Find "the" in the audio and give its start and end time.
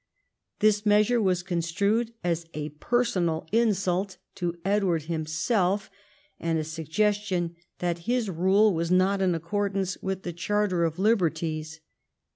10.23-10.33